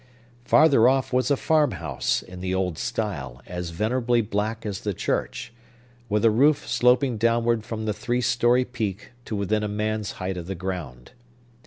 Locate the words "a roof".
6.25-6.67